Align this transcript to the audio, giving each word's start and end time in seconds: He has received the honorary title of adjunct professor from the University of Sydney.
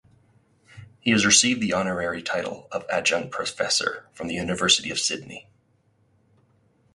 He 0.99 1.11
has 1.11 1.27
received 1.27 1.61
the 1.61 1.73
honorary 1.73 2.23
title 2.23 2.67
of 2.71 2.87
adjunct 2.89 3.29
professor 3.29 4.07
from 4.13 4.27
the 4.29 4.33
University 4.33 4.89
of 4.89 4.97
Sydney. 4.97 5.47